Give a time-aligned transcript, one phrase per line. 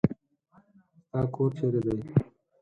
[1.03, 1.95] ستا کور چېري دی؟